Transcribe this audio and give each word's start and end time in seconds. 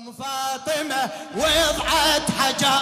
ام 0.00 0.12
فاطمة 0.12 1.10
وضعت 1.36 2.30
حجر. 2.38 2.80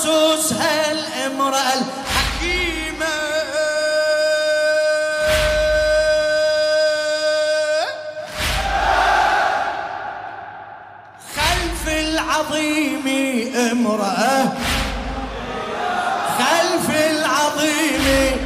وضعت 0.00 0.40
أسسها 0.40 0.92
الامرأة 0.92 1.72
الحكيمة. 1.72 3.06
خلف 11.36 11.88
العظيم 11.88 13.06
امرأة. 13.72 14.52
خلف 16.38 16.90
العظيم 16.90 18.04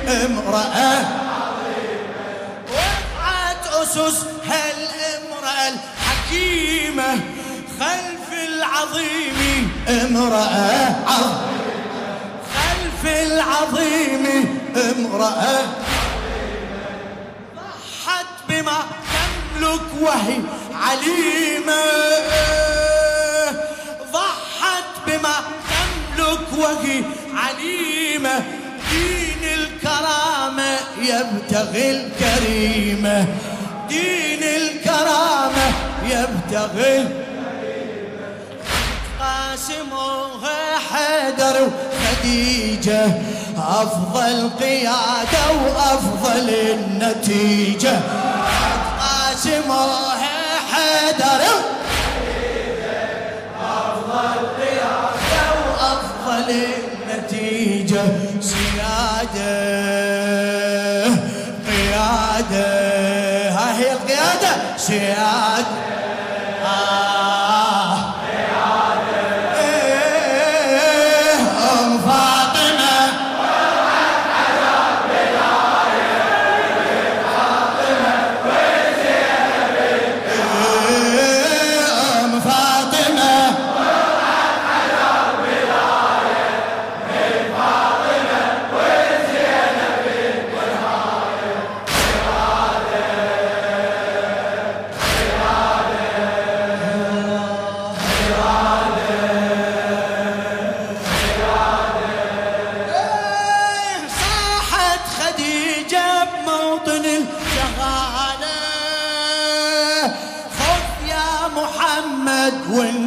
امرأة. 0.09 1.05
وضعت 2.69 3.67
أسسها 3.83 4.63
الامرأة 4.77 5.69
الحكيمة. 5.69 7.21
خلف 7.81 8.29
العظيم 8.33 9.44
امرأة 9.89 10.95
خلف 12.55 13.03
العظيم 13.07 14.25
امرأة. 14.77 15.61
ضحت 17.57 18.27
بما 18.49 18.79
تملك 19.15 19.89
وهي 20.01 20.41
عليمة. 20.83 21.83
ضحت 24.13 24.85
بما 25.07 25.35
تملك 25.71 26.49
وهي 26.59 27.03
عليمة. 27.35 28.45
دين 28.91 29.43
الكرامة 29.45 30.79
يبتغي 31.03 31.91
الكريمة. 31.91 33.27
دين 33.89 34.43
الكرامة 34.43 35.73
يبتغي 36.05 37.24
قاسموها 39.55 40.79
حيدر 40.93 41.69
وخديجة 41.69 43.07
أفضل 43.59 44.51
قيادة 44.61 45.45
وأفضل 45.67 46.51
النتيجة. 46.51 48.01
قاسموها 49.01 50.39
حيدر 50.73 51.43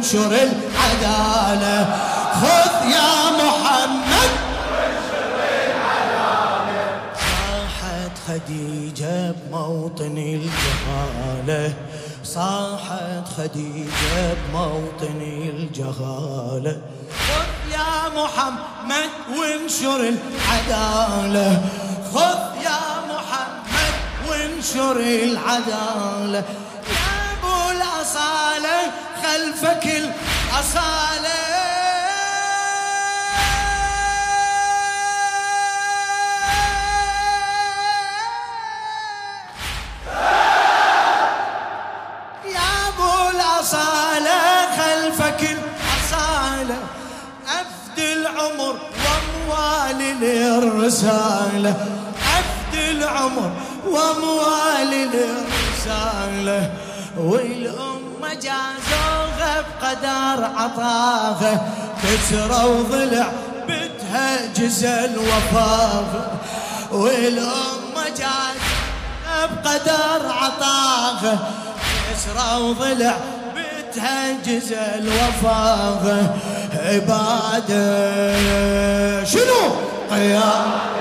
وانشر 0.08 0.32
العدالة. 0.32 1.86
خذ 2.40 2.90
يا 2.90 3.12
محمد. 3.40 4.30
صاحت 7.14 8.14
خديجة 8.28 9.32
بموطن 9.32 10.16
الجهالة. 10.18 11.74
صاحت 12.24 13.24
خديجة 13.36 14.34
بموطن 14.34 15.20
الجهالة. 15.20 16.76
خذ 17.28 17.72
يا 17.72 18.08
محمد 18.16 19.10
وانشر 19.38 20.00
العدالة. 20.14 21.62
خذ 22.14 22.42
يا 22.64 22.82
محمد 23.10 23.94
وانشر 24.28 24.96
العدالة. 25.00 26.44
الأصالة 28.08 28.92
خلفك 29.22 29.86
الأصالة 29.86 31.38
يا 42.44 42.88
أبو 42.88 43.36
الاصاله 43.36 44.40
خلفك 44.78 45.40
الاصاله 45.42 46.78
افد 47.48 47.98
العمر 47.98 48.78
وأموال 49.04 49.98
للرساله 50.20 51.74
افد 52.38 52.74
العمر 52.90 53.50
وأموال 53.86 54.90
للرساله 54.90 56.70
والأمة 57.18 58.34
جازوها 58.34 59.60
بقدر 59.80 60.44
عطاها 60.56 61.68
كسروا 62.02 62.82
ضلع 62.82 63.32
بتها 63.68 64.46
جزل 64.56 65.18
وفاها 65.18 66.30
والأمة 66.92 68.04
جازوها 68.08 69.46
بقدر 69.64 70.28
عطاها 70.28 71.38
كسرى 72.10 72.60
وضلع 72.62 73.16
بتهجز 73.56 74.72
الوفاة 74.72 76.26
عبادة 76.74 77.84
شنو؟ 79.24 79.74
قيادة 80.10 80.97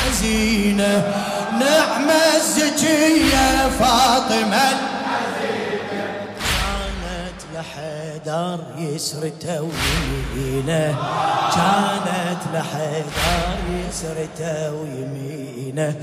فاطمة 0.00 0.06
الحزينة 0.06 1.14
نعم 1.60 2.10
الزكية 2.36 3.68
فاطمة. 3.78 4.70
كانت 6.40 7.40
لحيدر 7.54 8.58
يسرته 8.78 9.60
ويمينه 9.62 10.96
كانت 11.54 12.42
لحيدر 12.54 13.58
يسرته 13.88 14.72
ويمينه 14.72 15.94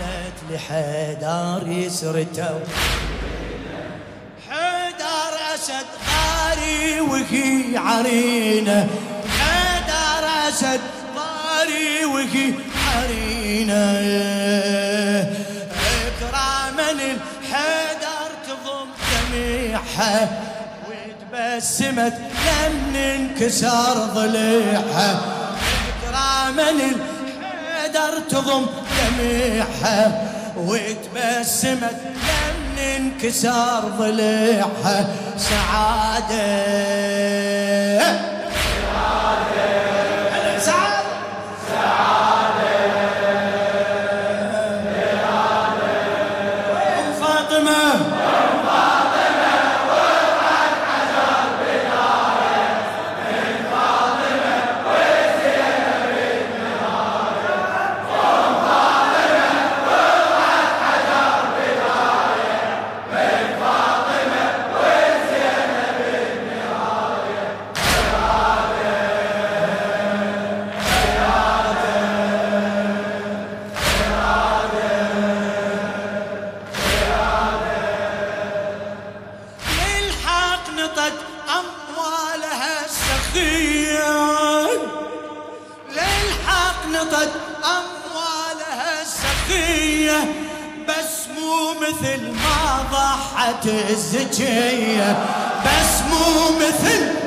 كانت 0.00 0.36
لحيدر 0.50 1.68
يسرته 1.68 2.60
حيدر 4.48 5.32
أسد 5.54 5.86
غاري 6.08 7.00
وهي 7.00 7.76
عرينة. 7.76 8.88
حيدر 9.38 10.28
أسد 10.48 10.80
غاري 11.16 12.04
وهي 12.04 12.52
عرينه 12.96 13.98
إكراما 16.06 16.90
الحيدر 16.90 18.30
تضم 18.46 18.88
جميعها 19.12 20.16
وتبسمت 20.88 22.16
لم 22.46 22.96
انكسر 22.96 23.94
ضليعها. 24.14 25.10
إكراما 25.88 26.70
الحيدر 26.70 28.12
تضم 28.30 28.66
جميعها 28.98 30.00
وتبسمت 30.56 31.98
لم 32.28 32.78
انكسر 32.78 33.80
ضليعها. 33.98 34.98
سعادة. 35.38 36.38
الزكية 93.66 95.16
بس 95.64 96.02
مو 96.10 96.56
مثل 96.58 97.17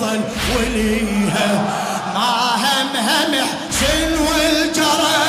يظل 0.00 0.20
وليها. 0.56 1.64
ما 2.14 2.54
هم 2.56 2.96
هم 2.96 3.34
حسين 3.34 4.12
والجرى. 4.12 5.20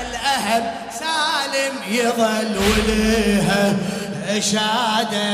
الأهم 0.00 0.62
سالم 0.98 1.74
يظل 1.88 2.56
وليها. 2.58 3.76
شادة 4.40 5.28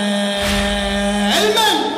المن. 1.39 1.94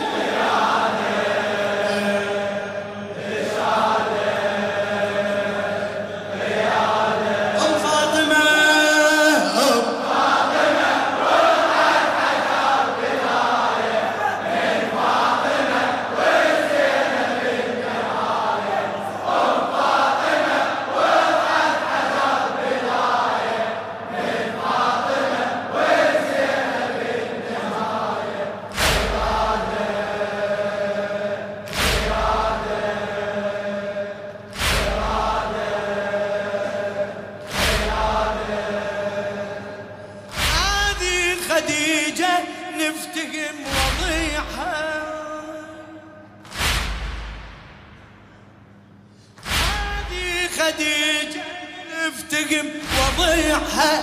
نفتهم 52.47 52.71
وضيعها. 53.19 54.03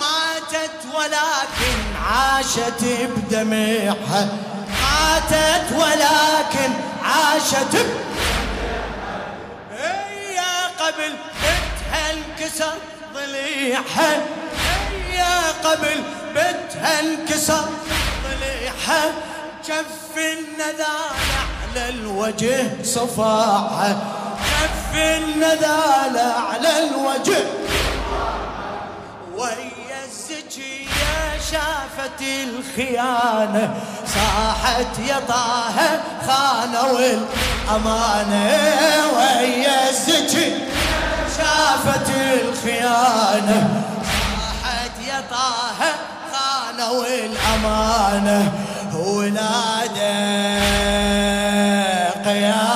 ماتت 0.00 0.70
ولكن 0.94 1.76
عاشت 2.04 2.84
بدمعها. 2.84 4.28
ماتت 4.82 5.72
ولكن 5.72 6.72
عاشت 7.04 7.76
هي 9.78 10.38
قبل 10.80 11.12
بتها 11.42 12.10
انكسر 12.10 12.74
ضليعها. 13.14 14.22
هي 15.08 15.22
قبل 15.64 16.02
بتها 16.34 17.00
انكسر 17.00 17.68
ضليعها. 18.24 19.12
كف 19.68 20.16
النذال 20.16 21.18
على 21.74 21.88
الوجه 21.88 22.84
صفاعها. 22.84 23.98
كف 24.38 24.96
النذال 24.96 26.18
على 26.50 26.78
الوجه 26.78 27.67
وهي 29.38 30.04
الزكية 30.04 31.40
شافت 31.50 32.20
الخيانة 32.22 33.74
صاحت 34.06 34.98
يا 35.08 35.20
طه 35.28 36.00
خانوا 36.26 36.98
الأمانة 36.98 38.56
وهي 39.16 39.66
الزكية 39.90 40.68
شافت 41.38 42.10
الخيانة 42.42 43.82
صاحت 44.04 44.90
يا 45.08 45.20
طه 45.30 45.84
خانوا 46.32 47.04
الأمانة 47.06 48.52
ولاده 48.94 50.18
قيادة 52.24 52.67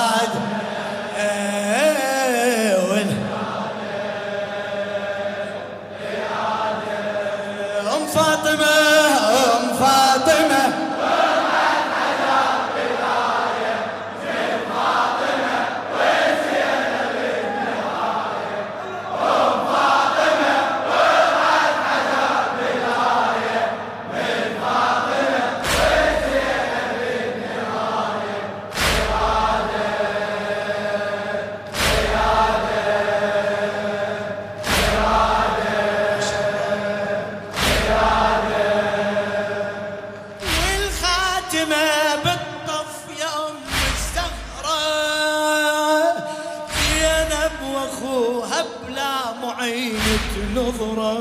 معينة 50.53 50.61
نظرة 50.61 51.13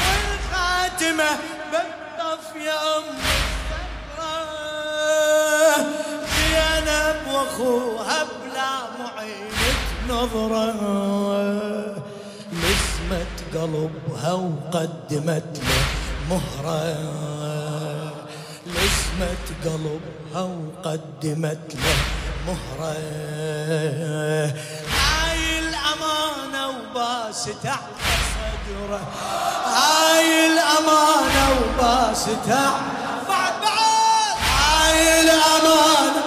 والخاتمة 0.00 1.30
بالطف 1.72 2.46
يا 2.56 2.78
أم 2.96 3.04
الزهرة 4.18 4.36
زينب 6.34 7.20
وأخوها 7.34 8.20
بلا 8.24 8.72
معينة 9.00 9.78
نظرة. 10.08 10.68
لسمت 12.52 13.36
قلبها 13.54 14.32
وقدمت 14.32 15.52
له 15.68 15.84
مهرة. 16.30 16.80
لسمت 18.66 19.46
قلبها 19.64 20.42
وقدمت 20.42 21.68
له 21.74 21.98
مهرة. 22.46 22.94
وباست 26.94 27.66
على 27.66 27.78
صدره. 28.34 29.00
هاي 29.66 30.46
الأمانة 30.46 31.46
وباست 31.60 32.46
على- 32.46 33.28
بعد 33.28 33.52
بعد. 33.62 34.36
هاي 34.62 35.20
الأمانة 35.20 36.22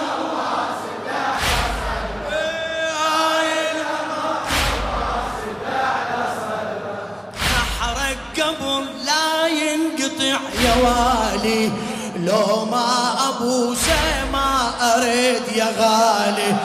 لا 9.04 9.46
ينقطع 9.46 10.40
يا 10.64 10.74
والي. 10.84 11.72
لو 12.16 12.64
ما 12.64 13.14
ابوسه 13.28 14.24
ما 14.32 14.70
أريد 14.96 15.42
يا 15.56 15.64
غالي. 15.78 16.56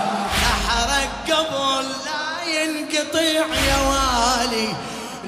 ينقطع 3.23 3.55
يا 3.67 3.77
والي. 3.89 4.67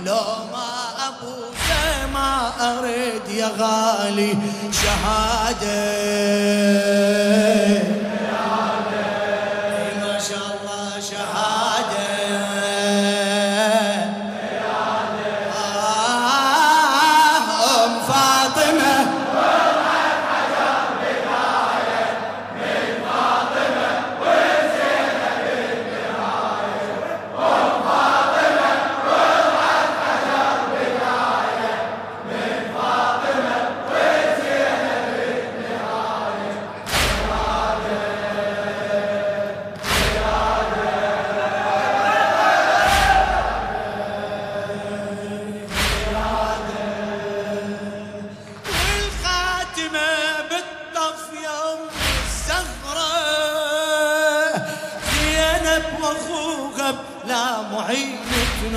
لو 0.06 0.26
ما 0.52 0.72
ابوسه 1.08 2.08
ما 2.14 2.52
أريد 2.62 3.28
يا 3.30 3.52
غالي 3.60 4.38
شهادة. 4.72 5.96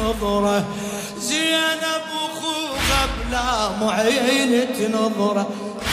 نظرة 0.09 0.65
زينب 1.19 2.05
واخوها 2.15 3.01
بلا 3.07 3.69
معينة 3.81 4.79
نظرة 4.89 5.51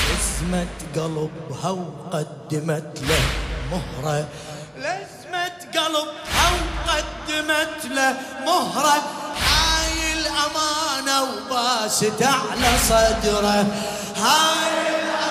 لزمت 0.09 0.77
قلبها 0.95 1.69
وقدمت 1.69 2.99
له 3.09 3.23
مهرة. 3.71 4.27
لزمت 4.77 5.77
قلبها 5.77 6.45
وقدمت 6.55 7.85
له 7.85 8.15
مهرة. 8.45 8.97
هاي 9.47 10.13
الأمانة 10.13 11.17
وباست 11.23 12.21
على 12.23 12.71
صدره. 12.89 13.65
هاي 14.15 14.75
الأمانة 14.95 15.24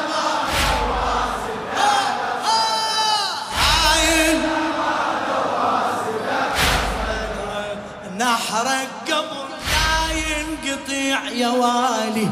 نحرك 8.54 8.88
قبل 9.12 9.50
لا 9.50 10.14
ينقطع 10.14 11.28
يا 11.28 11.48
والي. 11.48 12.28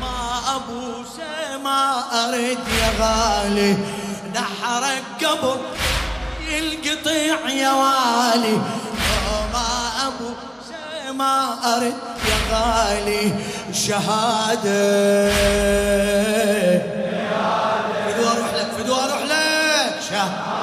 ما 0.00 0.40
ابوسه 0.56 1.58
ما 1.64 2.02
أريد 2.24 2.58
يا 2.58 2.90
غالي. 3.00 3.76
نحرك 4.34 5.24
قبل 5.24 5.60
ينقطع 6.48 7.48
يا 7.50 7.72
والي. 7.72 8.58
ما 9.52 9.68
ابوسه 10.06 11.12
ما 11.12 11.56
أريد 11.76 11.94
يا 12.28 12.38
غالي. 12.52 13.32
شهادة. 13.72 15.30
فدوى 18.06 18.26
أروح 18.26 18.54
لك 18.54 18.68
فدوى 18.78 18.98
أروح 18.98 19.22
لك. 19.22 20.02
شهادة. 20.10 20.59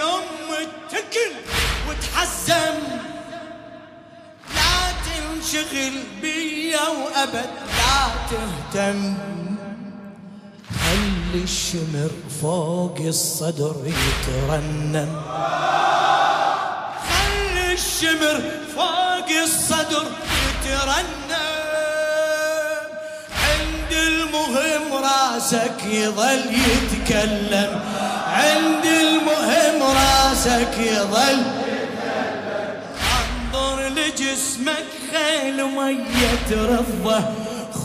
أمك 0.00 0.58
التكل 0.60 1.32
وتحزم 1.88 2.78
لا 4.54 4.92
تنشغل 5.04 6.02
بيا 6.22 6.88
وأبد 6.88 7.50
لا 7.78 7.98
تهتم. 8.30 9.14
خلي 10.84 11.42
الشمر 11.42 12.10
فوق 12.42 12.98
الصدر 13.00 13.76
يترنم. 13.86 15.22
خلي 17.08 17.72
الشمر 17.72 18.42
فوق 18.76 19.28
الصدر 19.42 20.06
يترنم. 20.44 21.08
عند 23.32 23.92
المهم 23.92 24.92
راسك 24.92 25.84
يظل 25.84 26.54
يتكلم. 26.54 27.80
عند 28.38 28.84
المهم 28.84 29.82
راسك 29.82 30.74
يظل. 30.78 31.42
انظر 33.18 33.88
لجسمك 33.88 34.86
خيل 35.12 35.64
مية 35.64 36.50
رضة. 36.50 37.20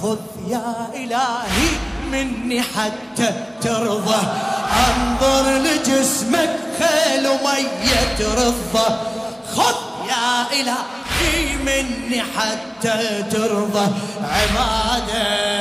خذ 0.02 0.20
يا 0.48 0.76
إلهي 0.96 1.70
مني 2.12 2.62
حتى 2.62 3.30
ترضى. 3.62 4.22
انظر 4.88 5.46
لجسمك 5.58 6.56
خيل 6.80 7.24
مية 7.24 8.20
رضة. 8.34 8.88
خذ 9.56 9.76
يا 10.10 10.46
إلهي 10.52 11.56
مني 11.66 12.22
حتى 12.22 13.24
ترضى. 13.32 13.88
عبادة. 14.24 15.54